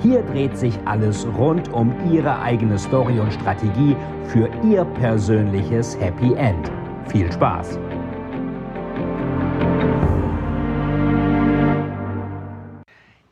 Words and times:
Hier 0.00 0.22
dreht 0.22 0.56
sich 0.56 0.74
alles 0.84 1.26
rund 1.36 1.72
um 1.72 1.92
Ihre 2.12 2.40
eigene 2.40 2.78
Story 2.78 3.18
und 3.18 3.32
Strategie 3.32 3.96
für 4.28 4.48
Ihr 4.64 4.84
persönliches 4.84 5.98
Happy 5.98 6.34
End. 6.34 6.70
Viel 7.08 7.32
Spaß! 7.32 7.80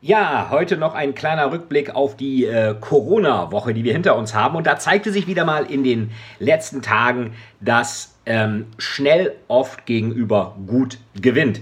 Ja, 0.01 0.47
heute 0.51 0.75
noch 0.75 0.93
ein 0.93 1.15
kleiner 1.15 1.51
Rückblick 1.53 1.95
auf 1.95 2.17
die 2.17 2.45
äh, 2.45 2.75
Corona-Woche, 2.79 3.73
die 3.73 3.85
wir 3.85 3.93
hinter 3.93 4.17
uns 4.17 4.33
haben. 4.33 4.57
Und 4.57 4.67
da 4.67 4.77
zeigte 4.77 5.11
sich 5.11 5.27
wieder 5.27 5.45
mal 5.45 5.65
in 5.65 5.85
den 5.85 6.11
letzten 6.39 6.81
Tagen, 6.81 7.33
dass 7.61 8.17
ähm, 8.25 8.67
schnell 8.77 9.35
oft 9.47 9.85
gegenüber 9.85 10.55
gut 10.67 10.97
gewinnt. 11.21 11.61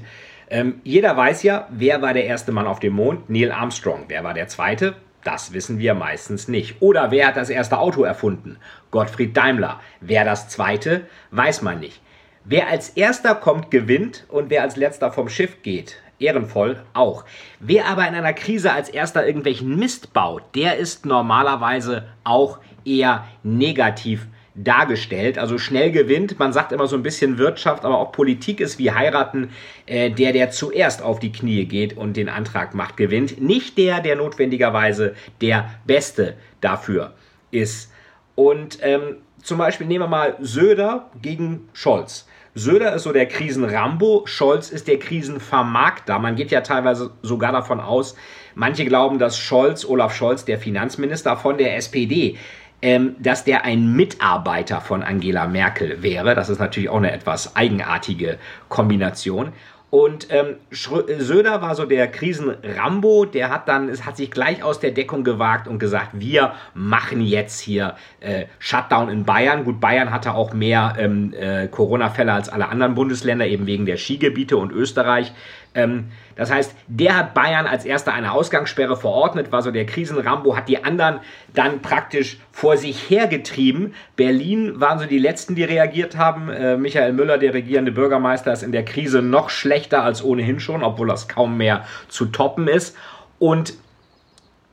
Ähm, 0.50 0.82
jeder 0.84 1.18
weiß 1.18 1.44
ja, 1.44 1.68
wer 1.72 2.02
war 2.02 2.14
der 2.14 2.26
erste 2.26 2.52
Mann 2.52 2.68
auf 2.68 2.80
dem 2.80 2.94
Mond? 2.94 3.30
Neil 3.30 3.52
Armstrong. 3.52 4.06
Wer 4.08 4.24
war 4.24 4.34
der 4.34 4.48
zweite? 4.48 4.96
Das 5.24 5.54
wissen 5.54 5.80
wir 5.80 5.96
meistens 5.96 6.48
nicht. 6.48 6.82
Oder 6.82 7.10
wer 7.10 7.28
hat 7.28 7.38
das 7.38 7.50
erste 7.50 7.80
Auto 7.80 8.04
erfunden? 8.04 8.58
Gottfried 8.92 9.36
Daimler. 9.36 9.80
Wer 10.00 10.24
das 10.24 10.50
zweite? 10.50 11.08
Weiß 11.32 11.64
man 11.64 11.80
nicht. 11.80 12.00
Wer 12.44 12.68
als 12.68 12.90
erster 12.90 13.34
kommt, 13.34 13.72
gewinnt 13.72 14.26
und 14.30 14.52
wer 14.52 14.62
als 14.62 14.76
letzter 14.76 15.12
vom 15.12 15.30
Schiff 15.30 15.64
geht, 15.64 16.00
ehrenvoll 16.20 16.84
auch. 16.94 17.26
Wer 17.60 17.88
aber 17.88 18.08
in 18.08 18.14
einer 18.14 18.34
Krise 18.34 18.72
als 18.72 18.88
erster 18.88 19.26
irgendwelchen 19.26 19.80
Mist 19.80 20.14
baut, 20.14 20.44
der 20.54 20.78
ist 20.78 21.08
normalerweise 21.08 22.06
auch 22.24 22.60
eher 22.86 23.26
negativ 23.42 24.28
dargestellt. 24.56 25.38
Also 25.38 25.58
schnell 25.58 25.92
gewinnt. 25.92 26.40
Man 26.40 26.54
sagt 26.54 26.72
immer 26.72 26.88
so 26.88 26.96
ein 26.96 27.04
bisschen 27.04 27.38
Wirtschaft, 27.38 27.86
aber 27.86 28.00
auch 28.00 28.12
Politik 28.12 28.60
ist 28.60 28.80
wie 28.80 28.92
heiraten. 28.92 29.50
Äh, 29.86 30.12
der, 30.12 30.34
der 30.34 30.52
zuerst 30.52 31.02
auf 31.02 31.20
die 31.20 31.32
Knie 31.32 31.66
geht 31.66 31.96
und 31.98 32.18
den 32.18 32.30
Antrag 32.30 32.74
macht, 32.74 32.98
gewinnt. 32.98 33.42
Nicht 33.42 33.78
der, 33.78 34.00
der 34.00 34.16
notwendigerweise 34.16 35.16
der 35.42 35.70
Beste 35.86 36.36
dafür 36.62 37.14
ist. 37.52 37.92
Und 38.36 38.80
ähm, 38.82 39.18
zum 39.42 39.58
Beispiel 39.58 39.88
nehmen 39.88 40.06
wir 40.06 40.10
mal 40.10 40.36
Söder 40.40 41.10
gegen 41.22 41.70
Scholz. 41.74 42.28
Söder 42.58 42.96
ist 42.96 43.04
so 43.04 43.12
der 43.12 43.26
Krisenrambo, 43.26 44.24
Scholz 44.26 44.70
ist 44.70 44.88
der 44.88 44.98
Krisenvermarkter. 44.98 46.18
Man 46.20 46.38
geht 46.38 46.52
ja 46.52 46.62
teilweise 46.62 47.12
sogar 47.22 47.52
davon 47.52 47.82
aus, 47.82 48.16
manche 48.56 48.86
glauben, 48.86 49.20
dass 49.20 49.38
Scholz, 49.38 49.84
Olaf 49.84 50.16
Scholz, 50.16 50.46
der 50.46 50.58
Finanzminister 50.58 51.36
von 51.36 51.58
der 51.58 51.76
SPD, 51.76 52.38
ähm, 52.82 53.16
dass 53.20 53.44
der 53.44 53.66
ein 53.66 53.94
Mitarbeiter 53.94 54.82
von 54.82 55.04
Angela 55.04 55.48
Merkel 55.48 56.04
wäre. 56.04 56.36
Das 56.36 56.50
ist 56.50 56.60
natürlich 56.60 56.90
auch 56.90 56.98
eine 56.98 57.12
etwas 57.12 57.56
eigenartige 57.56 58.38
Kombination. 58.70 59.54
Und 59.96 60.28
ähm, 60.30 60.56
Söder 60.72 61.62
war 61.62 61.74
so 61.74 61.86
der 61.86 62.10
Krisenrambo, 62.10 63.24
der 63.24 63.50
hat 63.50 63.70
dann, 63.70 63.88
es 63.88 64.06
hat 64.06 64.18
sich 64.18 64.30
gleich 64.30 64.62
aus 64.62 64.82
der 64.82 64.92
Deckung 64.92 65.24
gewagt 65.24 65.70
und 65.70 65.80
gesagt, 65.80 66.10
wir 66.14 66.54
machen 66.74 67.22
jetzt 67.22 67.62
hier 67.62 67.96
äh, 68.20 68.48
Shutdown 68.60 69.08
in 69.08 69.24
Bayern. 69.24 69.64
Gut, 69.64 69.80
Bayern 69.80 70.12
hatte 70.12 70.34
auch 70.34 70.54
mehr 70.54 70.96
ähm, 71.00 71.34
äh, 71.34 71.70
Corona-Fälle 71.70 72.34
als 72.34 72.50
alle 72.50 72.68
anderen 72.68 72.94
Bundesländer, 72.94 73.48
eben 73.48 73.68
wegen 73.68 73.86
der 73.86 73.96
Skigebiete 73.96 74.58
und 74.58 74.74
Österreich. 74.74 75.32
Ähm, 75.76 76.06
das 76.36 76.52
heißt, 76.52 76.74
der 76.88 77.18
hat 77.18 77.34
Bayern 77.34 77.68
als 77.68 77.86
erster 77.86 78.14
eine 78.14 78.32
Ausgangssperre 78.32 78.98
verordnet, 78.98 79.52
war 79.52 79.62
so 79.62 79.72
der 79.72 79.86
Krisenrambo, 79.86 80.56
hat 80.56 80.68
die 80.68 80.84
anderen 80.84 81.20
dann 81.54 81.82
praktisch 81.82 82.40
vor 82.52 82.78
sich 82.78 83.10
hergetrieben. 83.10 83.94
Berlin 84.16 84.80
waren 84.80 85.00
so 85.00 85.06
die 85.06 85.20
Letzten, 85.20 85.56
die 85.56 85.64
reagiert 85.64 86.18
haben. 86.18 86.50
Äh, 86.50 86.78
Michael 86.78 87.14
Müller, 87.14 87.38
der 87.38 87.54
regierende 87.54 87.92
Bürgermeister, 87.92 88.52
ist 88.52 88.64
in 88.64 88.72
der 88.72 88.86
Krise 88.86 89.22
noch 89.22 89.50
schlechter 89.50 90.04
als 90.04 90.24
ohnehin 90.24 90.60
schon, 90.60 90.84
obwohl 90.84 91.08
das 91.08 91.28
kaum 91.28 91.58
mehr 91.58 91.86
zu 92.08 92.26
toppen 92.26 92.68
ist. 92.68 92.98
Und 93.38 93.74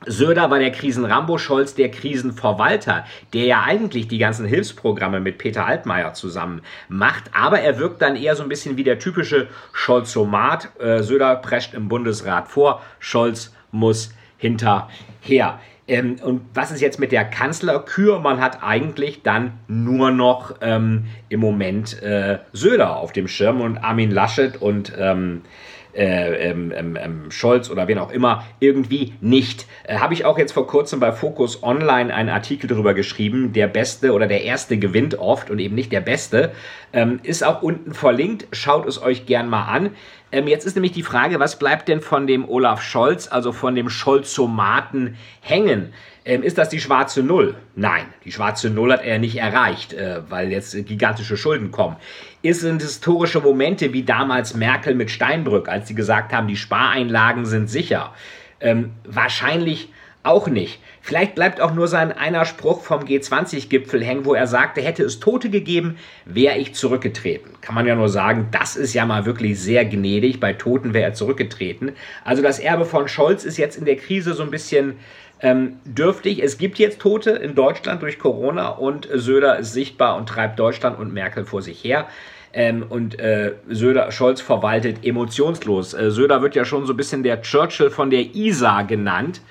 Söder 0.05 0.49
war 0.49 0.59
der 0.59 0.71
Krisenrambo, 0.71 1.37
Scholz 1.37 1.75
der 1.75 1.91
Krisenverwalter, 1.91 3.05
der 3.33 3.45
ja 3.45 3.63
eigentlich 3.63 4.07
die 4.07 4.17
ganzen 4.17 4.45
Hilfsprogramme 4.45 5.19
mit 5.19 5.37
Peter 5.37 5.65
Altmaier 5.65 6.13
zusammen 6.13 6.61
macht, 6.89 7.31
aber 7.33 7.59
er 7.59 7.79
wirkt 7.79 8.01
dann 8.01 8.15
eher 8.15 8.35
so 8.35 8.43
ein 8.43 8.49
bisschen 8.49 8.77
wie 8.77 8.83
der 8.83 8.99
typische 8.99 9.47
Scholzomat. 9.71 10.69
Äh, 10.79 11.03
Söder 11.03 11.35
prescht 11.37 11.73
im 11.73 11.87
Bundesrat 11.87 12.47
vor, 12.47 12.81
Scholz 12.99 13.53
muss 13.71 14.13
hinterher. 14.37 15.59
Ähm, 15.87 16.15
und 16.23 16.41
was 16.53 16.71
ist 16.71 16.81
jetzt 16.81 16.99
mit 16.99 17.11
der 17.11 17.25
Kanzlerkür? 17.25 18.19
Man 18.19 18.39
hat 18.39 18.63
eigentlich 18.63 19.21
dann 19.21 19.53
nur 19.67 20.11
noch 20.11 20.55
ähm, 20.61 21.05
im 21.29 21.39
Moment 21.39 22.01
äh, 22.01 22.39
Söder 22.53 22.97
auf 22.97 23.11
dem 23.11 23.27
Schirm 23.27 23.59
und 23.59 23.77
Armin 23.77 24.11
Laschet 24.11 24.61
und 24.61 24.93
ähm, 24.97 25.41
äh, 25.93 26.49
ähm, 26.49 26.73
ähm, 26.75 26.97
ähm, 26.99 27.31
Scholz 27.31 27.69
oder 27.69 27.87
wen 27.87 27.97
auch 27.97 28.11
immer 28.11 28.45
irgendwie 28.59 29.13
nicht. 29.21 29.67
Äh, 29.83 29.97
Habe 29.97 30.13
ich 30.13 30.25
auch 30.25 30.37
jetzt 30.37 30.51
vor 30.51 30.67
kurzem 30.67 30.99
bei 30.99 31.11
Focus 31.11 31.63
Online 31.63 32.13
einen 32.13 32.29
Artikel 32.29 32.67
darüber 32.67 32.93
geschrieben, 32.93 33.53
der 33.53 33.67
Beste 33.67 34.13
oder 34.13 34.27
der 34.27 34.43
Erste 34.43 34.77
gewinnt 34.77 35.19
oft 35.19 35.49
und 35.49 35.59
eben 35.59 35.75
nicht 35.75 35.91
der 35.91 36.01
Beste. 36.01 36.51
Ähm, 36.93 37.19
ist 37.23 37.43
auch 37.43 37.61
unten 37.61 37.93
verlinkt, 37.93 38.47
schaut 38.51 38.87
es 38.87 39.01
euch 39.01 39.25
gern 39.25 39.49
mal 39.49 39.65
an. 39.65 39.91
Ähm, 40.33 40.47
jetzt 40.47 40.65
ist 40.65 40.73
nämlich 40.73 40.93
die 40.93 41.03
Frage, 41.03 41.39
was 41.39 41.59
bleibt 41.59 41.87
denn 41.87 42.01
von 42.01 42.25
dem 42.25 42.49
Olaf 42.49 42.81
Scholz, 42.81 43.27
also 43.27 43.51
von 43.51 43.75
dem 43.75 43.87
Scholzomaten 43.87 45.15
hängen? 45.41 45.93
Ähm, 46.25 46.41
ist 46.41 46.57
das 46.57 46.69
die 46.69 46.81
schwarze 46.81 47.21
Null? 47.21 47.55
Nein, 47.75 48.05
die 48.25 48.31
schwarze 48.31 48.71
Null 48.71 48.93
hat 48.93 49.03
er 49.03 49.19
nicht 49.19 49.37
erreicht, 49.37 49.93
äh, 49.93 50.21
weil 50.29 50.51
jetzt 50.51 50.73
gigantische 50.87 51.37
Schulden 51.37 51.69
kommen. 51.69 51.97
Ist 52.41 52.61
sind 52.61 52.81
historische 52.81 53.41
Momente 53.41 53.93
wie 53.93 54.01
damals 54.01 54.55
Merkel 54.55 54.95
mit 54.95 55.11
Steinbrück, 55.11 55.69
als 55.69 55.87
sie 55.87 55.95
gesagt 55.95 56.33
haben, 56.33 56.47
die 56.47 56.57
Spareinlagen 56.57 57.45
sind 57.45 57.69
sicher? 57.69 58.11
Ähm, 58.59 58.93
wahrscheinlich 59.05 59.89
auch 60.23 60.47
nicht. 60.47 60.79
Vielleicht 61.01 61.35
bleibt 61.35 61.59
auch 61.59 61.73
nur 61.73 61.89
sein 61.89 62.13
einer 62.13 62.45
Spruch 62.45 62.81
vom 62.81 63.01
G20-Gipfel 63.03 64.03
hängen, 64.03 64.25
wo 64.25 64.33
er 64.33 64.47
sagte, 64.47 64.81
hätte 64.81 65.03
es 65.03 65.19
Tote 65.19 65.49
gegeben, 65.49 65.97
wäre 66.25 66.57
ich 66.57 66.75
zurückgetreten. 66.75 67.51
Kann 67.59 67.75
man 67.75 67.85
ja 67.85 67.95
nur 67.95 68.07
sagen, 68.07 68.47
das 68.51 68.77
ist 68.77 68.93
ja 68.93 69.05
mal 69.05 69.25
wirklich 69.25 69.59
sehr 69.59 69.83
gnädig. 69.83 70.39
Bei 70.39 70.53
Toten 70.53 70.93
wäre 70.93 71.03
er 71.03 71.13
zurückgetreten. 71.13 71.91
Also 72.23 72.41
das 72.41 72.59
Erbe 72.59 72.85
von 72.85 73.09
Scholz 73.09 73.43
ist 73.43 73.57
jetzt 73.57 73.77
in 73.77 73.85
der 73.85 73.97
Krise 73.97 74.33
so 74.33 74.43
ein 74.43 74.51
bisschen 74.51 74.95
ähm, 75.41 75.79
dürftig. 75.83 76.41
Es 76.41 76.57
gibt 76.57 76.79
jetzt 76.79 76.99
Tote 76.99 77.31
in 77.31 77.53
Deutschland 77.53 78.01
durch 78.01 78.17
Corona 78.17 78.69
und 78.69 79.09
Söder 79.13 79.59
ist 79.59 79.73
sichtbar 79.73 80.15
und 80.15 80.29
treibt 80.29 80.57
Deutschland 80.57 80.97
und 80.97 81.13
Merkel 81.13 81.45
vor 81.45 81.61
sich 81.61 81.83
her. 81.83 82.07
Ähm, 82.53 82.85
und 82.87 83.19
äh, 83.19 83.53
Söder, 83.67 84.11
Scholz 84.11 84.39
verwaltet 84.39 85.03
emotionslos. 85.05 85.93
Äh, 85.95 86.11
Söder 86.11 86.41
wird 86.41 86.55
ja 86.55 86.63
schon 86.63 86.85
so 86.85 86.93
ein 86.93 86.97
bisschen 86.97 87.23
der 87.23 87.41
Churchill 87.41 87.89
von 87.89 88.09
der 88.09 88.35
ISA 88.35 88.83
genannt. 88.83 89.41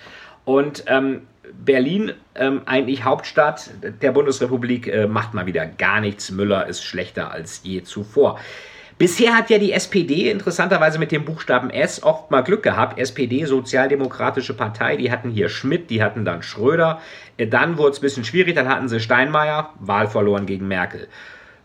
Und 0.45 0.85
ähm, 0.87 1.23
Berlin, 1.53 2.13
ähm, 2.35 2.63
eigentlich 2.67 3.05
Hauptstadt 3.05 3.71
der 4.01 4.13
Bundesrepublik, 4.13 4.89
äh, 4.89 5.07
macht 5.07 5.35
mal 5.35 5.47
wieder 5.47 5.67
gar 5.67 6.01
nichts. 6.01 6.31
Müller 6.31 6.67
ist 6.67 6.83
schlechter 6.83 7.31
als 7.31 7.61
je 7.63 7.83
zuvor. 7.83 8.39
Bisher 8.99 9.37
hat 9.37 9.51
ja 9.51 9.59
die 9.59 9.73
SPD 9.73 10.31
interessanterweise 10.31 10.99
mit 10.99 11.13
dem 11.13 11.25
Buchstaben 11.25 11.71
S 11.71 12.03
oft 12.03 12.31
mal 12.31 12.43
Glück 12.43 12.63
gehabt. 12.63 12.99
SPD, 12.99 13.45
Sozialdemokratische 13.45 14.55
Partei, 14.55 14.97
die 14.97 15.11
hatten 15.11 15.31
hier 15.31 15.49
Schmidt, 15.49 15.91
die 15.91 16.03
hatten 16.03 16.25
dann 16.25 16.43
Schröder. 16.43 17.01
Äh, 17.37 17.47
dann 17.47 17.79
wurde 17.79 17.93
es 17.93 17.99
ein 17.99 18.03
bisschen 18.03 18.25
schwierig, 18.25 18.55
dann 18.55 18.69
hatten 18.69 18.89
sie 18.89 19.01
Steinmeier, 19.01 19.71
Wahl 19.81 20.09
verloren 20.09 20.47
gegen 20.47 20.69
Merkel. 20.69 21.09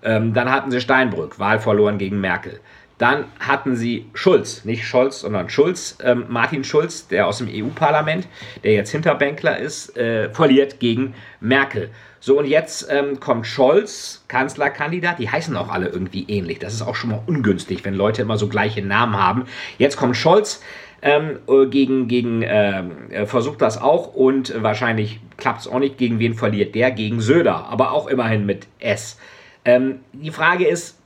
Ähm, 0.03 0.33
dann 0.33 0.51
hatten 0.51 0.71
sie 0.71 0.81
Steinbrück, 0.81 1.39
Wahl 1.39 1.59
verloren 1.59 1.97
gegen 1.97 2.21
Merkel. 2.21 2.59
Dann 2.97 3.25
hatten 3.39 3.75
sie 3.75 4.07
Schulz, 4.13 4.65
nicht 4.65 4.85
Scholz, 4.85 5.19
sondern 5.19 5.49
Schulz, 5.49 5.97
ähm, 6.03 6.25
Martin 6.29 6.63
Schulz, 6.63 7.07
der 7.07 7.27
aus 7.27 7.37
dem 7.37 7.47
EU-Parlament, 7.49 8.27
der 8.63 8.73
jetzt 8.73 8.91
Hinterbänkler 8.91 9.59
ist, 9.59 9.95
äh, 9.95 10.29
verliert 10.31 10.79
gegen 10.79 11.13
Merkel. 11.39 11.91
So, 12.19 12.39
und 12.39 12.45
jetzt 12.45 12.87
ähm, 12.89 13.19
kommt 13.19 13.45
Scholz, 13.45 14.25
Kanzlerkandidat. 14.27 15.19
Die 15.19 15.29
heißen 15.29 15.55
auch 15.55 15.69
alle 15.69 15.87
irgendwie 15.89 16.25
ähnlich. 16.27 16.57
Das 16.57 16.73
ist 16.73 16.81
auch 16.81 16.95
schon 16.95 17.11
mal 17.11 17.21
ungünstig, 17.27 17.85
wenn 17.85 17.93
Leute 17.93 18.23
immer 18.23 18.37
so 18.37 18.49
gleiche 18.49 18.81
Namen 18.81 19.15
haben. 19.15 19.45
Jetzt 19.77 19.97
kommt 19.97 20.17
Scholz. 20.17 20.61
Ähm, 21.03 21.37
äh, 21.47 21.67
gegen, 21.67 22.07
gegen 22.07 22.43
ähm, 22.43 23.27
versucht 23.27 23.61
das 23.61 23.79
auch 23.79 24.15
und 24.15 24.51
wahrscheinlich 24.63 25.19
klappt 25.37 25.61
es 25.61 25.67
auch 25.67 25.77
nicht. 25.77 25.99
Gegen 25.99 26.17
wen 26.17 26.33
verliert 26.33 26.73
der? 26.73 26.89
Gegen 26.89 27.21
Söder, 27.21 27.67
aber 27.69 27.91
auch 27.91 28.07
immerhin 28.07 28.47
mit 28.47 28.67
S. 28.79 29.19
Ähm, 29.63 29.99
die 30.11 30.31
Frage 30.31 30.65
ist, 30.65 30.96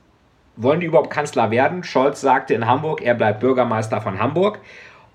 wollen 0.56 0.80
die 0.80 0.86
überhaupt 0.86 1.10
Kanzler 1.10 1.50
werden? 1.50 1.84
Scholz 1.84 2.20
sagte 2.20 2.54
in 2.54 2.66
Hamburg, 2.66 3.02
er 3.02 3.14
bleibt 3.14 3.40
Bürgermeister 3.40 4.00
von 4.00 4.18
Hamburg. 4.18 4.60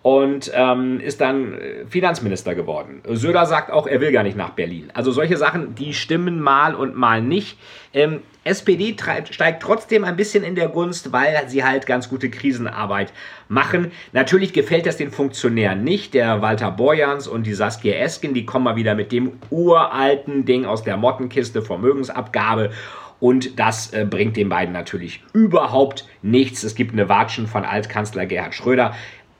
und 0.03 0.51
ähm, 0.53 1.01
ist 1.01 1.19
dann 1.19 1.53
äh, 1.53 1.85
Finanzminister 1.85 2.55
geworden. 2.55 3.01
Söder 3.09 3.45
sagt 3.45 3.71
auch, 3.71 3.87
er 3.87 3.99
will 3.99 4.13
gar 4.13 4.23
nicht 4.23 4.37
nach 4.37 4.51
Berlin. 4.51 4.89
Also 4.93 5.11
solche 5.11 5.35
Sachen, 5.35 5.75
die 5.75 5.93
stimmen 5.93 6.39
mal 6.39 6.75
und 6.75 6.95
mal 6.95 7.21
nicht. 7.21 7.57
Ähm, 7.93 8.21
SPD 8.45 8.95
steigt 9.29 9.61
trotzdem 9.61 10.05
ein 10.05 10.15
bisschen 10.15 10.45
in 10.45 10.55
der 10.55 10.69
Gunst, 10.69 11.11
weil 11.11 11.49
sie 11.49 11.65
halt 11.65 11.85
ganz 11.85 12.07
gute 12.07 12.29
Krisenarbeit 12.29 13.11
machen. 13.49 13.91
Natürlich 14.13 14.53
gefällt 14.53 14.85
das 14.85 14.95
den 14.95 15.11
Funktionären 15.11 15.83
nicht. 15.83 16.13
Der 16.13 16.41
Walter 16.41 16.71
Borjans 16.71 17.27
und 17.27 17.43
die 17.43 17.53
Saskia 17.53 17.95
Esken, 17.95 18.33
die 18.33 18.45
kommen 18.45 18.63
mal 18.63 18.77
wieder 18.77 18.95
mit 18.95 19.11
dem 19.11 19.33
uralten 19.49 20.45
Ding 20.45 20.65
aus 20.65 20.83
der 20.83 20.95
Mottenkiste 20.95 21.61
Vermögensabgabe. 21.61 22.71
Und 23.19 23.59
das 23.59 23.93
äh, 23.93 24.05
bringt 24.09 24.37
den 24.37 24.49
beiden 24.49 24.73
natürlich 24.73 25.23
überhaupt 25.33 26.05
nichts. 26.21 26.63
Es 26.63 26.75
gibt 26.75 26.93
eine 26.93 27.09
Watschen 27.09 27.47
von 27.47 27.65
Altkanzler 27.65 28.25
Gerhard 28.25 28.53
Schröder. 28.53 28.93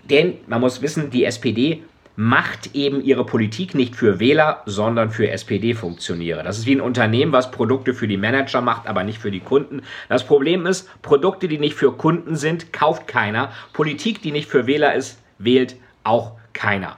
Denn 0.10 0.36
man 0.48 0.62
muss 0.62 0.82
wissen, 0.82 1.10
die 1.10 1.26
SPD 1.26 1.84
macht 2.16 2.74
eben 2.76 3.04
ihre 3.04 3.26
Politik 3.26 3.76
nicht 3.76 3.96
für 3.96 4.20
Wähler, 4.20 4.64
sondern 4.66 5.12
für 5.12 5.30
SPD-Funktionäre. 5.30 6.42
Das 6.42 6.58
ist 6.58 6.66
wie 6.66 6.76
ein 6.76 6.82
Unternehmen, 6.82 7.32
was 7.32 7.52
Produkte 7.52 7.94
für 7.94 8.08
die 8.08 8.18
Manager 8.18 8.62
macht, 8.62 8.88
aber 8.88 9.04
nicht 9.04 9.20
für 9.20 9.30
die 9.30 9.40
Kunden. 9.40 9.84
Das 10.10 10.26
Problem 10.26 10.66
ist, 10.66 10.90
Produkte, 11.04 11.48
die 11.48 11.60
nicht 11.60 11.76
für 11.76 11.92
Kunden 11.92 12.36
sind, 12.36 12.74
kauft 12.74 13.08
keiner. 13.08 13.52
Politik, 13.72 14.24
die 14.24 14.32
nicht 14.32 14.50
für 14.50 14.66
Wähler 14.66 14.96
ist, 14.96 15.22
wählt 15.38 15.76
auch 16.04 16.32
keiner. 16.54 16.98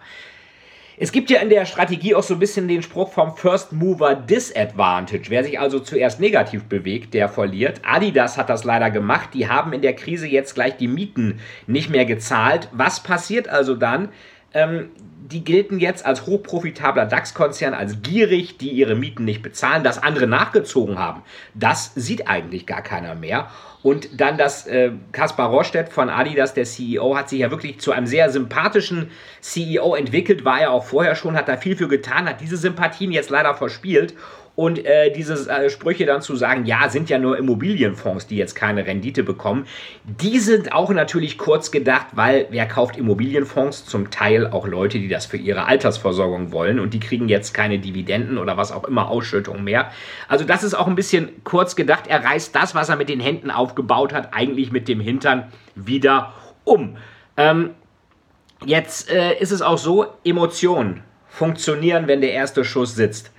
Es 1.01 1.13
gibt 1.13 1.29
ja 1.29 1.39
in 1.39 1.49
der 1.49 1.65
Strategie 1.65 2.13
auch 2.13 2.23
so 2.23 2.33
ein 2.33 2.41
bisschen 2.41 2.67
den 2.67 2.83
Spruch 2.83 3.13
vom 3.13 3.33
First 3.33 3.71
Mover 3.71 4.15
Disadvantage. 4.15 5.29
Wer 5.29 5.45
sich 5.45 5.57
also 5.57 5.79
zuerst 5.79 6.19
negativ 6.19 6.65
bewegt, 6.65 7.13
der 7.13 7.29
verliert. 7.29 7.79
Adidas 7.85 8.37
hat 8.37 8.49
das 8.49 8.65
leider 8.65 8.91
gemacht. 8.91 9.29
Die 9.33 9.47
haben 9.47 9.71
in 9.71 9.81
der 9.81 9.95
Krise 9.95 10.27
jetzt 10.27 10.55
gleich 10.55 10.75
die 10.75 10.89
Mieten 10.89 11.39
nicht 11.67 11.89
mehr 11.89 12.03
gezahlt. 12.03 12.67
Was 12.73 13.01
passiert 13.01 13.47
also 13.47 13.75
dann? 13.75 14.09
Ähm, 14.53 14.89
die 15.31 15.45
gelten 15.45 15.79
jetzt 15.79 16.05
als 16.05 16.25
hochprofitabler 16.25 17.05
DAX-Konzern, 17.05 17.73
als 17.73 18.01
gierig, 18.01 18.57
die 18.57 18.71
ihre 18.71 18.95
Mieten 18.95 19.23
nicht 19.23 19.41
bezahlen, 19.41 19.85
dass 19.85 20.03
andere 20.03 20.27
nachgezogen 20.27 20.99
haben. 20.99 21.21
Das 21.53 21.93
sieht 21.95 22.27
eigentlich 22.27 22.65
gar 22.65 22.81
keiner 22.81 23.15
mehr. 23.15 23.49
Und 23.81 24.19
dann 24.19 24.37
das 24.37 24.67
äh, 24.67 24.91
Kaspar 25.13 25.49
Rostedt 25.49 25.89
von 25.89 26.09
Adidas, 26.09 26.53
der 26.53 26.65
CEO, 26.65 27.15
hat 27.15 27.29
sich 27.29 27.39
ja 27.39 27.49
wirklich 27.49 27.79
zu 27.79 27.93
einem 27.93 28.07
sehr 28.07 28.29
sympathischen 28.29 29.09
CEO 29.39 29.95
entwickelt, 29.95 30.43
war 30.43 30.59
er 30.59 30.71
auch 30.71 30.83
vorher 30.83 31.15
schon, 31.15 31.37
hat 31.37 31.47
da 31.47 31.55
viel 31.55 31.77
für 31.77 31.87
getan, 31.87 32.27
hat 32.27 32.41
diese 32.41 32.57
Sympathien 32.57 33.11
jetzt 33.11 33.29
leider 33.29 33.55
verspielt 33.55 34.15
und 34.59 34.85
äh, 34.85 35.09
diese 35.09 35.49
äh, 35.49 35.69
Sprüche 35.69 36.05
dann 36.05 36.21
zu 36.21 36.35
sagen, 36.35 36.65
ja, 36.65 36.89
sind 36.89 37.09
ja 37.09 37.17
nur 37.17 37.37
Immobilienfonds, 37.37 38.27
die 38.27 38.35
jetzt 38.35 38.55
keine 38.55 38.85
Rendite 38.85 39.23
bekommen, 39.23 39.65
die 40.03 40.37
sind 40.39 40.73
auch 40.73 40.89
natürlich 40.89 41.37
kurz 41.37 41.71
gedacht, 41.71 42.07
weil 42.11 42.47
wer 42.49 42.65
kauft 42.65 42.97
Immobilienfonds? 42.97 43.85
Zum 43.85 44.11
Teil 44.11 44.47
auch 44.47 44.67
Leute, 44.67 44.99
die 44.99 45.07
das 45.07 45.25
für 45.25 45.37
ihre 45.37 45.65
Altersversorgung 45.67 46.51
wollen 46.51 46.81
und 46.81 46.93
die 46.93 46.99
kriegen 46.99 47.29
jetzt 47.29 47.53
keine 47.53 47.79
Dividenden 47.79 48.37
oder 48.37 48.57
was 48.57 48.73
auch 48.73 48.83
immer 48.83 49.09
Ausschüttung 49.09 49.63
mehr. 49.63 49.93
Also 50.27 50.43
das 50.43 50.63
ist 50.63 50.73
auch 50.73 50.87
ein 50.87 50.95
bisschen 50.95 51.29
kurz 51.45 51.77
gedacht. 51.77 52.07
Er 52.07 52.25
reißt 52.25 52.53
das, 52.53 52.75
was 52.75 52.89
er 52.89 52.97
mit 52.97 53.07
den 53.07 53.21
Händen 53.21 53.51
aufgebaut 53.69 54.13
hat, 54.13 54.33
eigentlich 54.33 54.71
mit 54.71 54.87
dem 54.87 54.99
Hintern 54.99 55.51
wieder 55.75 56.33
um. 56.63 56.97
Ähm, 57.37 57.71
jetzt 58.65 59.09
äh, 59.11 59.37
ist 59.39 59.51
es 59.51 59.61
auch 59.61 59.77
so, 59.77 60.07
Emotionen 60.23 61.03
funktionieren, 61.27 62.07
wenn 62.07 62.21
der 62.21 62.31
erste 62.31 62.65
Schuss 62.65 62.95
sitzt. 62.95 63.31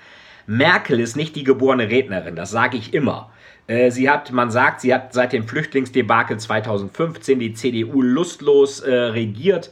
Merkel 0.47 1.01
ist 1.01 1.17
nicht 1.17 1.37
die 1.37 1.45
geborene 1.45 1.89
Rednerin, 1.91 2.37
das 2.37 2.51
sage 2.51 2.77
ich 2.77 2.95
immer. 2.95 3.31
Äh, 3.67 3.91
sie 3.91 4.09
hat, 4.09 4.33
man 4.33 4.51
sagt, 4.51 4.81
sie 4.81 4.95
hat 4.95 5.13
seit 5.13 5.33
dem 5.33 5.47
Flüchtlingsdebakel 5.47 6.39
2015 6.39 7.39
die 7.39 7.55
CDU 7.55 8.03
lustlos 8.03 8.81
äh, 8.81 8.93
regiert. 8.93 9.71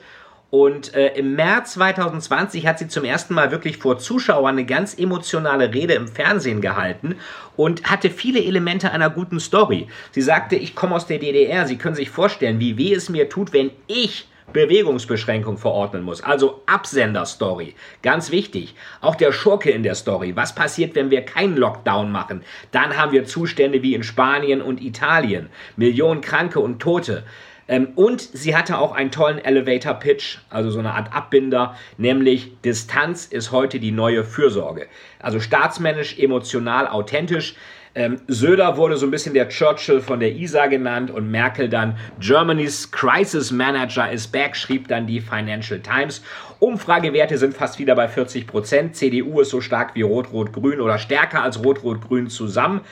Und 0.51 0.95
äh, 0.95 1.09
im 1.15 1.35
März 1.35 1.75
2020 1.75 2.67
hat 2.67 2.79
sie 2.79 2.89
zum 2.89 3.05
ersten 3.05 3.35
Mal 3.35 3.51
wirklich 3.51 3.77
vor 3.77 3.99
Zuschauern 3.99 4.57
eine 4.57 4.65
ganz 4.65 4.95
emotionale 4.99 5.75
Rede 5.75 5.93
im 5.93 6.09
Fernsehen 6.09 6.63
gehalten 6.63 7.17
und 7.57 7.85
hatte 7.85 8.09
viele 8.09 8.43
Elemente 8.43 8.91
einer 8.91 9.11
guten 9.11 9.41
Story. 9.41 9.89
Sie 10.13 10.23
sagte, 10.23 10.57
ich 10.57 10.75
komme 10.75 10.95
aus 10.95 11.07
der 11.07 11.19
DDR. 11.19 11.67
Sie 11.67 11.77
können 11.77 11.95
sich 11.95 12.09
vorstellen, 12.09 12.61
wie 12.61 12.79
weh 12.79 12.95
es 12.95 13.11
mir 13.11 13.29
tut, 13.29 13.53
wenn 13.53 13.71
ich 13.89 14.27
Bewegungsbeschränkung 14.55 15.59
verordnen 15.59 16.03
muss. 16.03 16.23
Also 16.23 16.63
Absender-Story. 16.65 17.75
Ganz 18.03 18.31
wichtig. 18.31 18.75
Auch 19.03 19.17
der 19.17 19.33
Schurke 19.33 19.71
in 19.71 19.83
der 19.83 19.95
Story. 19.95 20.35
Was 20.35 20.55
passiert, 20.55 20.95
wenn 20.95 21.11
wir 21.11 21.23
keinen 21.23 21.59
Lockdown 21.59 22.11
machen? 22.11 22.43
Dann 22.71 22.97
haben 22.97 23.13
wir 23.13 23.27
Zustände 23.27 23.83
wie 23.83 23.95
in 23.95 24.03
Spanien 24.03 24.63
und 24.63 24.83
Italien. 24.83 25.51
Millionen 25.77 26.23
Kranke 26.23 26.61
und 26.61 26.81
Tote. 26.81 27.25
Ähm, 27.69 27.89
und 27.95 28.21
sie 28.21 28.57
hatte 28.57 28.79
auch 28.79 28.93
einen 28.93 29.11
tollen 29.11 29.39
Elevator-Pitch, 29.39 30.39
also 30.51 30.71
so 30.71 30.79
eine 30.79 30.95
Art 30.95 31.15
Abbinder, 31.15 31.77
nämlich 31.99 32.61
Distanz 32.63 33.27
ist 33.27 33.53
heute 33.53 33.79
die 33.79 33.93
neue 33.93 34.25
Fürsorge. 34.25 34.87
Also 35.21 35.39
staatsmännisch, 35.39 36.19
emotional, 36.19 36.89
authentisch. 36.89 37.55
Ähm, 37.95 38.21
Söder 38.29 38.77
wurde 38.77 38.97
so 38.97 39.07
ein 39.07 39.11
bisschen 39.11 39.35
der 39.35 39.49
Churchill 39.49 40.01
von 40.01 40.21
der 40.21 40.35
ISA 40.35 40.67
genannt 40.67 41.11
und 41.11 41.31
Merkel 41.31 41.69
dann 41.69 41.97
Germany's 42.21 42.91
Crisis 42.91 43.51
Manager 43.51 44.11
is 44.11 44.27
back, 44.27 44.57
schrieb 44.57 44.89
dann 44.89 45.07
die 45.07 45.21
Financial 45.21 45.81
Times. 45.81 46.23
Umfragewerte 46.61 47.39
sind 47.39 47.55
fast 47.55 47.79
wieder 47.79 47.95
bei 47.95 48.09
40 48.09 48.47
Prozent. 48.47 48.97
CDU 48.97 49.41
ist 49.41 49.51
so 49.51 49.61
stark 49.61 49.95
wie 49.95 50.03
Rot-Rot-Grün 50.03 50.81
oder 50.81 50.99
stärker 50.99 51.43
als 51.43 51.65
Rot-Rot-Grün 51.65 52.29
zusammen. 52.29 52.83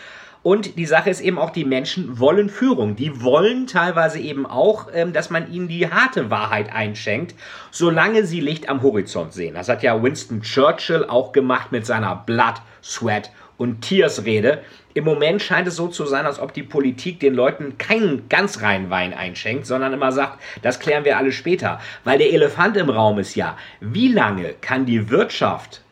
Und 0.46 0.78
die 0.78 0.87
Sache 0.87 1.10
ist 1.10 1.20
eben 1.22 1.40
auch, 1.40 1.50
die 1.50 1.64
Menschen 1.64 2.20
wollen 2.20 2.48
Führung. 2.48 2.94
Die 2.94 3.20
wollen 3.20 3.66
teilweise 3.66 4.20
eben 4.20 4.46
auch, 4.46 4.87
ähm, 4.94 5.12
dass 5.12 5.28
man 5.28 5.52
ihnen 5.52 5.66
die 5.66 5.90
harte 5.90 6.31
Wahrheit 6.31 6.72
einschenkt, 6.72 7.34
solange 7.72 8.25
sie 8.25 8.38
Licht 8.38 8.69
am 8.69 8.81
Horizont 8.81 9.32
sehen. 9.32 9.54
Das 9.54 9.69
hat 9.69 9.82
ja 9.82 10.00
Winston 10.00 10.43
Churchill 10.43 11.04
auch 11.04 11.32
gemacht 11.32 11.72
mit 11.72 11.84
seiner 11.84 12.14
Blood, 12.14 12.62
Sweat 12.81 13.32
und 13.56 13.81
Tears 13.81 14.25
Rede. 14.25 14.62
Im 14.94 15.02
Moment 15.02 15.43
scheint 15.43 15.66
es 15.66 15.75
so 15.75 15.88
zu 15.88 16.06
sein, 16.06 16.26
als 16.26 16.38
ob 16.38 16.54
die 16.54 16.62
Politik 16.62 17.19
den 17.19 17.34
Leuten 17.34 17.76
keinen 17.76 18.28
ganz 18.28 18.62
reinen 18.62 18.88
Wein 18.88 19.14
einschenkt, 19.14 19.66
sondern 19.66 19.94
immer 19.94 20.12
sagt, 20.12 20.38
das 20.62 20.78
klären 20.78 21.04
wir 21.04 21.19
alle 21.19 21.32
später. 21.32 21.81
Weil 22.04 22.19
der 22.19 22.32
Elefant 22.32 22.76
im 22.76 22.88
Raum 22.88 23.19
ist 23.19 23.34
ja, 23.34 23.56
wie 23.81 24.12
lange 24.12 24.54
kann 24.60 24.87
die 24.87 25.10
Wirtschaft 25.10 25.82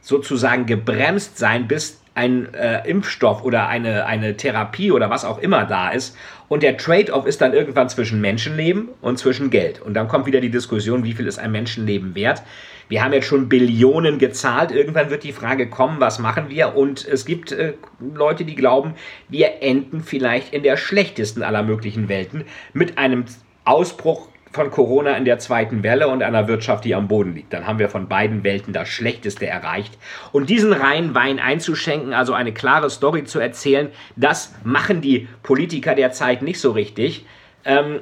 sozusagen 0.00 0.66
gebremst 0.66 1.36
sein, 1.36 1.66
bis 1.66 2.00
ein 2.18 2.52
äh, 2.52 2.88
Impfstoff 2.88 3.44
oder 3.44 3.68
eine, 3.68 4.04
eine 4.04 4.36
Therapie 4.36 4.90
oder 4.90 5.08
was 5.08 5.24
auch 5.24 5.38
immer 5.38 5.64
da 5.64 5.90
ist. 5.90 6.16
Und 6.48 6.64
der 6.64 6.76
Trade-off 6.76 7.26
ist 7.26 7.40
dann 7.40 7.52
irgendwann 7.52 7.88
zwischen 7.88 8.20
Menschenleben 8.20 8.88
und 9.00 9.18
zwischen 9.18 9.50
Geld. 9.50 9.80
Und 9.80 9.94
dann 9.94 10.08
kommt 10.08 10.26
wieder 10.26 10.40
die 10.40 10.50
Diskussion, 10.50 11.04
wie 11.04 11.12
viel 11.12 11.28
ist 11.28 11.38
ein 11.38 11.52
Menschenleben 11.52 12.16
wert. 12.16 12.42
Wir 12.88 13.04
haben 13.04 13.12
jetzt 13.12 13.26
schon 13.26 13.48
Billionen 13.48 14.18
gezahlt. 14.18 14.72
Irgendwann 14.72 15.10
wird 15.10 15.22
die 15.22 15.32
Frage 15.32 15.70
kommen, 15.70 16.00
was 16.00 16.18
machen 16.18 16.48
wir? 16.48 16.74
Und 16.74 17.06
es 17.06 17.24
gibt 17.24 17.52
äh, 17.52 17.74
Leute, 18.00 18.44
die 18.44 18.56
glauben, 18.56 18.94
wir 19.28 19.62
enden 19.62 20.02
vielleicht 20.02 20.52
in 20.52 20.64
der 20.64 20.76
schlechtesten 20.76 21.44
aller 21.44 21.62
möglichen 21.62 22.08
Welten 22.08 22.44
mit 22.72 22.98
einem 22.98 23.26
Ausbruch 23.64 24.28
von 24.52 24.70
Corona 24.70 25.16
in 25.16 25.24
der 25.24 25.38
zweiten 25.38 25.82
Welle 25.82 26.08
und 26.08 26.22
einer 26.22 26.48
Wirtschaft, 26.48 26.84
die 26.84 26.94
am 26.94 27.08
Boden 27.08 27.34
liegt. 27.34 27.52
Dann 27.52 27.66
haben 27.66 27.78
wir 27.78 27.88
von 27.88 28.08
beiden 28.08 28.44
Welten 28.44 28.72
das 28.72 28.88
Schlechteste 28.88 29.46
erreicht. 29.46 29.98
Und 30.32 30.50
diesen 30.50 30.72
reinen 30.72 31.14
Wein 31.14 31.38
einzuschenken, 31.38 32.12
also 32.12 32.32
eine 32.32 32.52
klare 32.52 32.90
Story 32.90 33.24
zu 33.24 33.38
erzählen, 33.40 33.90
das 34.16 34.54
machen 34.64 35.00
die 35.00 35.28
Politiker 35.42 35.94
der 35.94 36.12
Zeit 36.12 36.42
nicht 36.42 36.60
so 36.60 36.72
richtig. 36.72 37.26
Ähm, 37.64 38.00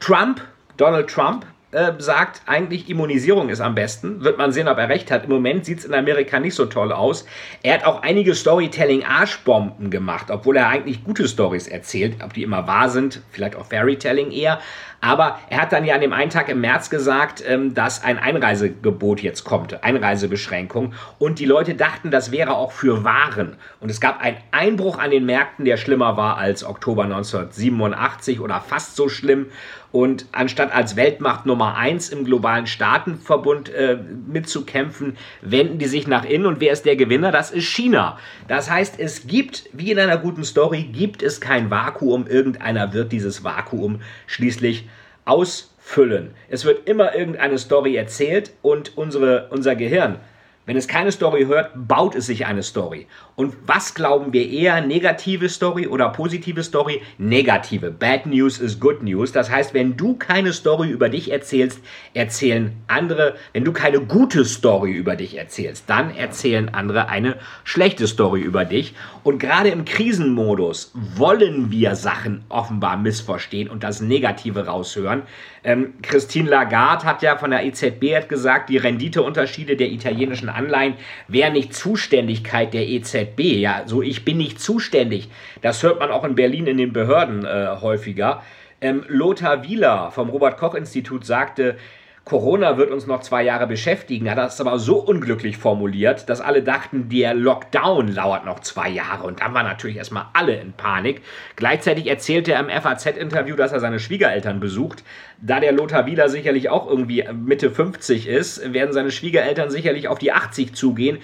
Trump, 0.00 0.40
Donald 0.76 1.08
Trump, 1.08 1.46
äh, 1.72 1.92
sagt, 1.98 2.42
eigentlich 2.46 2.88
Immunisierung 2.88 3.48
ist 3.48 3.60
am 3.60 3.74
besten. 3.74 4.22
Wird 4.22 4.38
man 4.38 4.52
sehen, 4.52 4.68
ob 4.68 4.78
er 4.78 4.88
recht 4.88 5.10
hat. 5.10 5.24
Im 5.24 5.30
Moment 5.30 5.64
sieht 5.64 5.78
es 5.78 5.84
in 5.84 5.94
Amerika 5.94 6.38
nicht 6.38 6.54
so 6.54 6.66
toll 6.66 6.92
aus. 6.92 7.24
Er 7.62 7.74
hat 7.74 7.84
auch 7.84 8.02
einige 8.02 8.34
Storytelling-Arschbomben 8.34 9.90
gemacht, 9.90 10.30
obwohl 10.30 10.56
er 10.56 10.68
eigentlich 10.68 11.02
gute 11.02 11.26
Stories 11.26 11.68
erzählt. 11.68 12.22
Ob 12.22 12.34
die 12.34 12.42
immer 12.42 12.66
wahr 12.66 12.90
sind, 12.90 13.22
vielleicht 13.30 13.56
auch 13.56 13.66
Fairytelling 13.66 14.30
eher. 14.30 14.58
Aber 15.04 15.40
er 15.48 15.62
hat 15.62 15.72
dann 15.72 15.84
ja 15.84 15.96
an 15.96 16.00
dem 16.00 16.12
einen 16.12 16.30
Tag 16.30 16.48
im 16.48 16.60
März 16.60 16.88
gesagt, 16.88 17.42
ähm, 17.44 17.74
dass 17.74 18.04
ein 18.04 18.18
Einreisegebot 18.18 19.20
jetzt 19.20 19.42
kommt, 19.42 19.82
Einreisebeschränkung. 19.82 20.94
Und 21.18 21.40
die 21.40 21.44
Leute 21.44 21.74
dachten, 21.74 22.12
das 22.12 22.30
wäre 22.30 22.54
auch 22.54 22.70
für 22.70 23.02
Waren. 23.02 23.56
Und 23.80 23.90
es 23.90 24.00
gab 24.00 24.20
einen 24.20 24.36
Einbruch 24.52 24.98
an 24.98 25.10
den 25.10 25.26
Märkten, 25.26 25.64
der 25.64 25.76
schlimmer 25.76 26.16
war 26.16 26.36
als 26.36 26.64
Oktober 26.64 27.02
1987 27.02 28.38
oder 28.38 28.60
fast 28.60 28.94
so 28.94 29.08
schlimm. 29.08 29.46
Und 29.90 30.26
anstatt 30.32 30.72
als 30.72 30.96
Weltmacht 30.96 31.46
Nummer 31.46 31.61
1 31.70 32.10
im 32.10 32.24
globalen 32.24 32.66
Staatenverbund 32.66 33.68
äh, 33.70 33.98
mitzukämpfen, 34.26 35.16
wenden 35.40 35.78
die 35.78 35.86
sich 35.86 36.06
nach 36.06 36.24
innen. 36.24 36.46
Und 36.46 36.60
wer 36.60 36.72
ist 36.72 36.84
der 36.84 36.96
Gewinner? 36.96 37.32
Das 37.32 37.50
ist 37.50 37.64
China. 37.64 38.18
Das 38.48 38.70
heißt, 38.70 38.98
es 38.98 39.26
gibt, 39.26 39.68
wie 39.72 39.90
in 39.90 39.98
einer 39.98 40.18
guten 40.18 40.44
Story, 40.44 40.82
gibt 40.84 41.22
es 41.22 41.40
kein 41.40 41.70
Vakuum. 41.70 42.26
Irgendeiner 42.26 42.92
wird 42.92 43.12
dieses 43.12 43.44
Vakuum 43.44 44.00
schließlich 44.26 44.88
ausfüllen. 45.24 46.34
Es 46.48 46.64
wird 46.64 46.88
immer 46.88 47.14
irgendeine 47.14 47.58
Story 47.58 47.96
erzählt 47.96 48.52
und 48.62 48.96
unsere, 48.96 49.48
unser 49.50 49.76
Gehirn 49.76 50.18
Wenn 50.64 50.76
es 50.76 50.86
keine 50.86 51.10
Story 51.10 51.46
hört, 51.46 51.72
baut 51.74 52.14
es 52.14 52.26
sich 52.26 52.46
eine 52.46 52.62
Story. 52.62 53.08
Und 53.34 53.56
was 53.66 53.94
glauben 53.94 54.32
wir 54.32 54.48
eher? 54.48 54.80
Negative 54.80 55.48
Story 55.48 55.88
oder 55.88 56.10
positive 56.10 56.62
Story? 56.62 57.02
Negative. 57.18 57.90
Bad 57.90 58.26
News 58.26 58.60
is 58.60 58.78
good 58.78 59.02
news. 59.02 59.32
Das 59.32 59.50
heißt, 59.50 59.74
wenn 59.74 59.96
du 59.96 60.14
keine 60.14 60.52
Story 60.52 60.88
über 60.90 61.08
dich 61.08 61.32
erzählst, 61.32 61.80
erzählen 62.14 62.72
andere. 62.86 63.34
Wenn 63.52 63.64
du 63.64 63.72
keine 63.72 64.02
gute 64.02 64.44
Story 64.44 64.92
über 64.92 65.16
dich 65.16 65.36
erzählst, 65.36 65.90
dann 65.90 66.14
erzählen 66.14 66.72
andere 66.72 67.08
eine 67.08 67.38
schlechte 67.64 68.06
Story 68.06 68.42
über 68.42 68.64
dich. 68.64 68.94
Und 69.24 69.40
gerade 69.40 69.70
im 69.70 69.84
Krisenmodus 69.84 70.92
wollen 70.94 71.72
wir 71.72 71.96
Sachen 71.96 72.44
offenbar 72.48 72.96
missverstehen 72.98 73.68
und 73.68 73.82
das 73.82 74.00
Negative 74.00 74.66
raushören. 74.66 75.22
Ähm, 75.64 75.94
Christine 76.02 76.50
Lagarde 76.50 77.04
hat 77.04 77.22
ja 77.22 77.36
von 77.36 77.50
der 77.50 77.64
EZB 77.64 78.28
gesagt, 78.28 78.68
die 78.68 78.78
Renditeunterschiede 78.78 79.76
der 79.76 79.90
italienischen 79.90 80.51
Anleihen 80.52 80.94
wären 81.28 81.54
nicht 81.54 81.74
Zuständigkeit 81.74 82.72
der 82.74 82.88
EZB. 82.88 83.40
Ja, 83.40 83.82
so 83.86 84.02
ich 84.02 84.24
bin 84.24 84.36
nicht 84.36 84.60
zuständig. 84.60 85.28
Das 85.60 85.82
hört 85.82 86.00
man 86.00 86.10
auch 86.10 86.24
in 86.24 86.34
Berlin 86.34 86.66
in 86.66 86.78
den 86.78 86.92
Behörden 86.92 87.44
äh, 87.44 87.68
häufiger. 87.80 88.42
Ähm, 88.80 89.04
Lothar 89.08 89.62
Wieler 89.62 90.10
vom 90.10 90.28
Robert 90.28 90.58
Koch 90.58 90.74
Institut 90.74 91.24
sagte, 91.24 91.76
Corona 92.24 92.78
wird 92.78 92.92
uns 92.92 93.06
noch 93.08 93.20
zwei 93.20 93.42
Jahre 93.42 93.66
beschäftigen, 93.66 94.30
hat 94.30 94.38
das 94.38 94.60
aber 94.60 94.78
so 94.78 94.98
unglücklich 94.98 95.56
formuliert, 95.56 96.28
dass 96.28 96.40
alle 96.40 96.62
dachten, 96.62 97.08
der 97.08 97.34
Lockdown 97.34 98.14
lauert 98.14 98.44
noch 98.44 98.60
zwei 98.60 98.88
Jahre. 98.88 99.24
Und 99.24 99.40
dann 99.40 99.54
waren 99.54 99.66
natürlich 99.66 99.96
erstmal 99.96 100.26
alle 100.32 100.54
in 100.54 100.72
Panik. 100.72 101.22
Gleichzeitig 101.56 102.06
erzählte 102.06 102.52
er 102.52 102.60
im 102.60 102.70
FAZ-Interview, 102.70 103.56
dass 103.56 103.72
er 103.72 103.80
seine 103.80 103.98
Schwiegereltern 103.98 104.60
besucht. 104.60 105.02
Da 105.40 105.58
der 105.58 105.72
Lothar 105.72 106.06
Wieler 106.06 106.28
sicherlich 106.28 106.70
auch 106.70 106.88
irgendwie 106.88 107.24
Mitte 107.32 107.72
50 107.72 108.28
ist, 108.28 108.72
werden 108.72 108.92
seine 108.92 109.10
Schwiegereltern 109.10 109.70
sicherlich 109.70 110.06
auf 110.06 110.20
die 110.20 110.32
80 110.32 110.74
zugehen. 110.74 111.18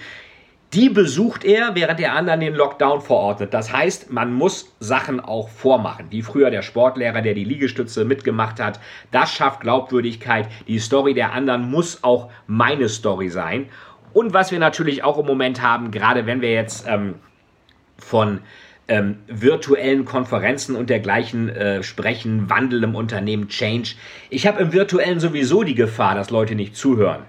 Die 0.73 0.89
besucht 0.89 1.45
er, 1.45 1.73
während 1.73 1.99
der 1.99 2.13
anderen 2.13 2.41
den 2.41 2.53
Lockdown 2.53 3.01
verordnet. 3.01 3.55
Das 3.55 3.73
heißt, 3.73 4.11
man 4.11 4.31
muss 4.31 4.71
Sachen 4.79 5.19
auch 5.19 5.49
vormachen, 5.49 6.05
wie 6.11 6.21
früher 6.21 6.51
der 6.51 6.61
Sportlehrer, 6.61 7.23
der 7.23 7.33
die 7.33 7.43
Liegestütze 7.43 8.05
mitgemacht 8.05 8.59
hat. 8.59 8.79
Das 9.11 9.33
schafft 9.33 9.61
Glaubwürdigkeit. 9.61 10.47
Die 10.67 10.77
Story 10.77 11.15
der 11.15 11.33
anderen 11.33 11.71
muss 11.71 12.03
auch 12.03 12.29
meine 12.45 12.87
Story 12.87 13.29
sein. 13.29 13.67
Und 14.13 14.33
was 14.33 14.51
wir 14.51 14.59
natürlich 14.59 15.03
auch 15.03 15.17
im 15.17 15.25
Moment 15.25 15.63
haben, 15.63 15.89
gerade 15.89 16.27
wenn 16.27 16.41
wir 16.41 16.51
jetzt 16.51 16.85
ähm, 16.87 17.15
von 17.97 18.41
ähm, 18.87 19.17
virtuellen 19.27 20.05
Konferenzen 20.05 20.75
und 20.75 20.91
dergleichen 20.91 21.49
äh, 21.49 21.81
sprechen, 21.81 22.47
Wandel 22.51 22.83
im 22.83 22.93
Unternehmen, 22.93 23.49
Change. 23.49 23.95
Ich 24.29 24.45
habe 24.45 24.61
im 24.61 24.71
virtuellen 24.71 25.19
sowieso 25.19 25.63
die 25.63 25.75
Gefahr, 25.75 26.13
dass 26.13 26.29
Leute 26.29 26.53
nicht 26.53 26.75
zuhören 26.75 27.23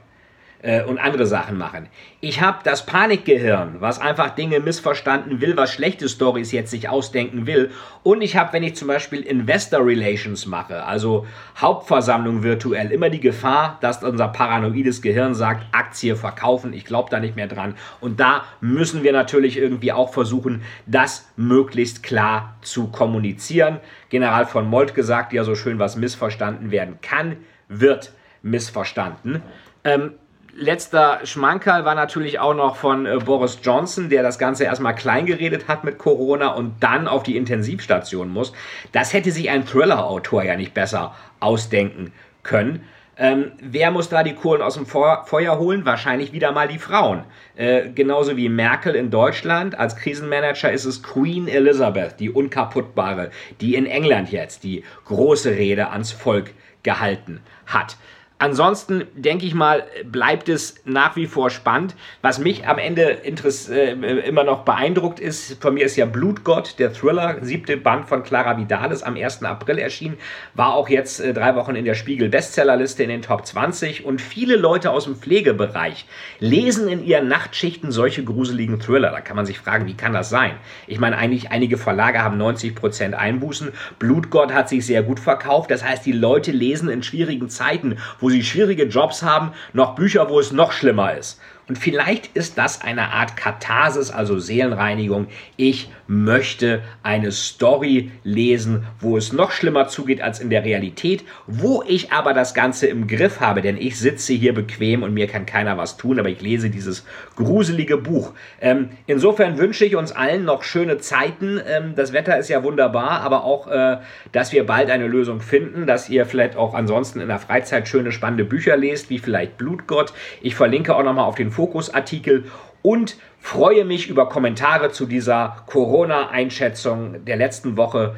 äh, 0.62 0.83
und 0.83 0.99
andere 0.99 1.26
Sachen 1.26 1.57
machen. 1.57 1.88
Ich 2.21 2.40
habe 2.40 2.59
das 2.64 2.85
Panikgehirn, 2.85 3.76
was 3.81 4.00
einfach 4.00 4.31
Dinge 4.31 4.61
missverstanden 4.61 5.40
will, 5.40 5.57
was 5.57 5.73
schlechte 5.73 6.09
Stories 6.09 6.52
jetzt 6.52 6.71
sich 6.71 6.88
ausdenken 6.88 7.47
will. 7.47 7.71
Und 8.02 8.23
ich 8.23 8.37
habe, 8.37 8.52
wenn 8.52 8.62
ich 8.62 8.76
zum 8.76 8.88
Beispiel 8.88 9.21
Investor 9.23 9.85
Relations 9.85 10.47
mache, 10.47 10.85
also 10.85 11.26
Hauptversammlung 11.59 12.43
virtuell, 12.43 12.93
immer 12.93 13.09
die 13.09 13.21
Gefahr, 13.21 13.79
dass 13.81 14.02
unser 14.02 14.29
paranoides 14.29 15.02
Gehirn 15.02 15.35
sagt, 15.35 15.64
Aktie 15.73 16.17
verkaufen, 16.17 16.73
ich 16.73 16.85
glaube 16.85 17.11
da 17.11 17.21
nicht 17.21 17.37
mehr 17.37 17.49
dran. 17.49 17.75
Und 18.00 18.21
da 18.21 18.45
müssen 18.61 19.02
wir 19.02 19.12
natürlich 19.12 19.57
irgendwie 19.57 19.93
auch 19.93 20.12
versuchen, 20.12 20.62
das 20.87 21.29
möglichst 21.37 22.02
klar 22.02 22.57
zu 22.62 22.88
kommunizieren. 22.88 23.79
General 24.11 24.47
von 24.47 24.69
Molt 24.69 24.95
gesagt, 24.95 25.33
ja 25.33 25.45
so 25.45 25.55
schön 25.55 25.79
was 25.79 25.97
missverstanden 25.97 26.71
werden 26.71 26.99
kann, 27.00 27.37
wird 27.69 28.12
missverstanden. 28.43 29.43
Ähm, 29.85 30.12
letzter 30.54 31.21
Schmankerl 31.25 31.85
war 31.85 31.95
natürlich 31.95 32.38
auch 32.38 32.54
noch 32.54 32.76
von 32.76 33.07
äh, 33.07 33.19
Boris 33.19 33.59
Johnson, 33.62 34.09
der 34.09 34.23
das 34.23 34.38
Ganze 34.38 34.64
erstmal 34.64 34.95
klein 34.95 35.26
geredet 35.26 35.69
hat 35.69 35.85
mit 35.85 35.99
Corona 35.99 36.49
und 36.49 36.75
dann 36.80 37.09
auf 37.09 37.23
die 37.23 37.37
Intensivstation 37.37 38.30
muss. 38.30 38.52
Das 38.92 39.12
hätte 39.12 39.30
sich 39.30 39.50
ein 39.50 39.66
Thriller-Autor 39.66 40.45
ja 40.45 40.57
nicht 40.57 40.75
besser 40.75 41.14
ausdenken 41.40 42.12
können. 42.42 42.85
Ähm, 43.16 43.52
wer 43.61 43.90
muss 43.90 44.09
da 44.09 44.23
die 44.23 44.35
Kohlen 44.35 44.62
aus 44.62 44.75
dem 44.75 44.87
Feuer 44.87 45.59
holen? 45.59 45.85
Wahrscheinlich 45.85 46.33
wieder 46.33 46.52
mal 46.52 46.69
die 46.69 46.78
Frauen. 46.78 47.25
Äh, 47.54 47.90
genauso 47.90 48.38
wie 48.38 48.49
Merkel 48.49 48.95
in 48.95 49.11
Deutschland. 49.11 49.78
Als 49.78 49.95
Krisenmanager 49.97 50.73
ist 50.73 50.87
es 50.87 51.02
Queen 51.02 51.47
Elizabeth, 51.47 52.19
die 52.19 52.30
unkaputtbare, 52.30 53.30
die 53.61 53.75
in 53.75 53.85
England 53.85 54.33
jetzt 54.33 54.64
die 54.64 54.85
große 55.04 55.50
Rede 55.50 55.90
ans 55.90 56.12
Volk 56.12 56.52
gehalten 56.83 57.40
hat. 57.66 57.99
Ansonsten 58.40 59.04
denke 59.14 59.44
ich 59.44 59.52
mal, 59.52 59.85
bleibt 60.02 60.49
es 60.49 60.76
nach 60.87 61.14
wie 61.14 61.26
vor 61.26 61.50
spannend. 61.50 61.94
Was 62.23 62.38
mich 62.38 62.66
am 62.66 62.78
Ende 62.78 63.23
äh, 63.23 63.92
immer 64.26 64.44
noch 64.44 64.64
beeindruckt 64.64 65.20
ist, 65.20 65.61
von 65.62 65.75
mir 65.75 65.85
ist 65.85 65.97
ja 65.97 66.06
Blutgott, 66.06 66.78
der 66.78 66.90
Thriller, 66.90 67.37
siebte 67.42 67.76
Band 67.76 68.09
von 68.09 68.23
Clara 68.23 68.56
Vidalis 68.56 69.02
am 69.02 69.16
1. 69.16 69.42
April 69.42 69.76
erschienen, 69.76 70.16
war 70.54 70.73
auch 70.73 70.88
jetzt 70.88 71.20
äh, 71.20 71.35
drei 71.35 71.54
Wochen 71.54 71.75
in 71.75 71.85
der 71.85 71.92
Spiegel 71.92 72.30
Bestsellerliste 72.30 73.02
in 73.02 73.11
den 73.11 73.20
Top 73.20 73.44
20 73.44 74.06
und 74.06 74.23
viele 74.23 74.56
Leute 74.56 74.90
aus 74.90 75.04
dem 75.04 75.16
Pflegebereich 75.16 76.06
lesen 76.38 76.88
in 76.88 77.04
ihren 77.04 77.28
Nachtschichten 77.28 77.92
solche 77.92 78.25
gruseligen 78.25 78.80
Thriller. 78.80 79.11
Da 79.11 79.20
kann 79.20 79.37
man 79.37 79.44
sich 79.44 79.59
fragen, 79.59 79.85
wie 79.85 79.92
kann 79.99 80.14
das 80.14 80.30
sein? 80.30 80.52
Ich 80.87 80.99
meine, 80.99 81.18
eigentlich 81.18 81.50
einige 81.50 81.76
Verlage 81.76 82.23
haben 82.23 82.40
90% 82.40 83.12
Einbußen. 83.12 83.73
Blutgott 83.99 84.54
hat 84.54 84.70
sich 84.70 84.87
sehr 84.87 85.02
gut 85.02 85.20
verkauft. 85.20 85.70
Das 85.70 85.85
heißt, 85.85 86.06
die 86.06 86.12
Leute 86.12 86.52
lesen 86.52 86.88
in 86.88 87.02
schwierigen 87.02 87.50
Zeiten, 87.50 87.99
wo 88.18 88.29
sie 88.30 88.42
schwierige 88.42 88.84
Jobs 88.84 89.22
haben, 89.22 89.52
noch 89.72 89.94
Bücher, 89.94 90.28
wo 90.28 90.40
es 90.40 90.52
noch 90.52 90.72
schlimmer 90.72 91.14
ist. 91.14 91.40
Und 91.68 91.76
vielleicht 91.76 92.26
ist 92.34 92.58
das 92.58 92.80
eine 92.80 93.12
Art 93.12 93.37
Katharsis, 93.37 94.10
also 94.10 94.38
Seelenreinigung. 94.38 95.28
Ich 95.56 95.90
möchte 96.11 96.83
eine 97.05 97.31
Story 97.31 98.11
lesen, 98.25 98.85
wo 98.99 99.17
es 99.17 99.33
noch 99.33 99.52
schlimmer 99.52 99.87
zugeht 99.87 100.21
als 100.21 100.40
in 100.40 100.50
der 100.50 100.64
Realität, 100.64 101.25
wo 101.47 101.85
ich 101.87 102.11
aber 102.11 102.35
das 102.35 102.52
Ganze 102.52 102.88
im 102.88 103.07
Griff 103.07 103.38
habe, 103.38 103.62
denn 103.62 103.76
ich 103.76 103.97
sitze 103.97 104.33
hier 104.33 104.52
bequem 104.52 105.05
und 105.05 105.14
mir 105.14 105.29
kann 105.29 105.47
keiner 105.47 105.79
was 105.79 105.97
tun, 105.97 106.19
aber 106.19 106.29
ich 106.29 106.40
lese 106.40 106.69
dieses 106.69 107.07
gruselige 107.37 107.97
Buch. 107.97 108.33
Ähm, 108.61 108.88
insofern 109.07 109.57
wünsche 109.57 109.85
ich 109.85 109.95
uns 109.95 110.11
allen 110.11 110.45
noch 110.45 110.64
schöne 110.64 110.99
Zeiten. 110.99 111.61
Ähm, 111.64 111.95
das 111.95 112.12
Wetter 112.12 112.37
ist 112.38 112.49
ja 112.49 112.64
wunderbar, 112.64 113.21
aber 113.21 113.45
auch, 113.45 113.69
äh, 113.69 113.99
dass 114.33 114.52
wir 114.52 114.67
bald 114.67 114.90
eine 114.90 115.07
Lösung 115.07 115.40
finden, 115.40 115.87
dass 115.87 116.09
ihr 116.09 116.26
vielleicht 116.26 116.57
auch 116.57 116.75
ansonsten 116.75 117.21
in 117.21 117.29
der 117.29 117.38
Freizeit 117.38 117.87
schöne, 117.87 118.11
spannende 118.11 118.45
Bücher 118.45 118.76
lest, 118.76 119.11
wie 119.11 119.21
vielleicht 119.21 119.59
Blutgott. 119.59 120.12
Ich 120.43 120.57
verlinke 120.57 120.97
auch 120.97 121.05
nochmal 121.05 121.26
auf 121.26 121.37
den 121.37 121.52
Fokusartikel 121.52 122.47
und 122.82 123.16
freue 123.38 123.84
mich 123.84 124.08
über 124.08 124.28
Kommentare 124.28 124.90
zu 124.90 125.06
dieser 125.06 125.56
Corona-Einschätzung 125.66 127.25
der 127.25 127.37
letzten 127.37 127.76
Woche. 127.76 128.16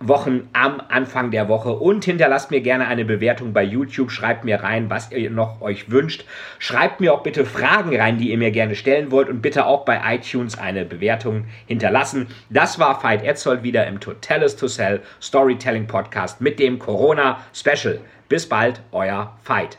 Wochen 0.00 0.48
am 0.52 0.82
Anfang 0.88 1.30
der 1.30 1.48
Woche 1.48 1.70
und 1.70 2.04
hinterlasst 2.04 2.50
mir 2.50 2.60
gerne 2.60 2.88
eine 2.88 3.04
Bewertung 3.04 3.52
bei 3.52 3.62
YouTube. 3.62 4.10
Schreibt 4.10 4.44
mir 4.44 4.62
rein, 4.62 4.90
was 4.90 5.10
ihr 5.12 5.30
noch 5.30 5.62
euch 5.62 5.90
wünscht. 5.90 6.26
Schreibt 6.58 7.00
mir 7.00 7.14
auch 7.14 7.22
bitte 7.22 7.46
Fragen 7.46 7.96
rein, 7.96 8.18
die 8.18 8.30
ihr 8.30 8.38
mir 8.38 8.50
gerne 8.50 8.74
stellen 8.74 9.10
wollt 9.10 9.28
und 9.28 9.40
bitte 9.40 9.66
auch 9.66 9.84
bei 9.84 10.00
iTunes 10.14 10.58
eine 10.58 10.84
Bewertung 10.84 11.44
hinterlassen. 11.66 12.26
Das 12.50 12.78
war 12.78 13.02
Veit 13.02 13.24
Etzold 13.24 13.62
wieder 13.62 13.86
im 13.86 14.00
Totalis 14.00 14.56
to 14.56 14.68
Sell 14.68 15.00
Storytelling 15.22 15.86
Podcast 15.86 16.40
mit 16.40 16.58
dem 16.58 16.78
Corona 16.78 17.40
Special. 17.54 18.00
Bis 18.28 18.48
bald, 18.48 18.82
euer 18.92 19.36
Veit. 19.44 19.78